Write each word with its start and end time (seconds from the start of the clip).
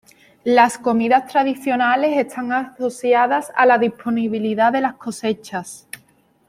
Las 0.45 0.79
comidas 0.79 1.27
tradicionales 1.27 2.17
están 2.17 2.51
asociadas 2.51 3.51
a 3.55 3.67
la 3.67 3.77
disponibilidad 3.77 4.71
de 4.73 4.81
las 4.81 4.95
cosechas. 4.95 5.87